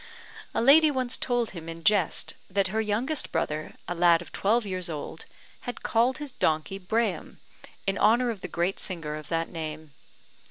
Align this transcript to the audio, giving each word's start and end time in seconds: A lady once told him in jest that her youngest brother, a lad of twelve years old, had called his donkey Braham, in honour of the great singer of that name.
A 0.55 0.63
lady 0.63 0.89
once 0.89 1.15
told 1.15 1.51
him 1.51 1.69
in 1.69 1.83
jest 1.83 2.33
that 2.49 2.69
her 2.69 2.81
youngest 2.81 3.31
brother, 3.31 3.75
a 3.87 3.93
lad 3.93 4.19
of 4.19 4.31
twelve 4.31 4.65
years 4.65 4.89
old, 4.89 5.25
had 5.69 5.83
called 5.83 6.17
his 6.17 6.31
donkey 6.31 6.79
Braham, 6.79 7.39
in 7.85 7.99
honour 7.99 8.31
of 8.31 8.41
the 8.41 8.47
great 8.47 8.79
singer 8.79 9.13
of 9.15 9.27
that 9.27 9.49
name. 9.49 9.91